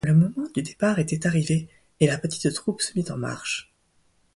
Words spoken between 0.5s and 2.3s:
du départ était arrivé, et la